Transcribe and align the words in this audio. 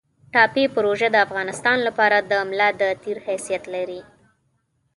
ټاپي 0.33 0.63
پروژه 0.75 1.07
د 1.11 1.17
افغانستان 1.25 1.77
لپاره 1.87 2.17
د 2.29 2.31
ملا 2.49 2.69
د 2.79 2.83
تیر 3.03 3.17
حیثیت 3.27 3.63
لري 3.73 4.01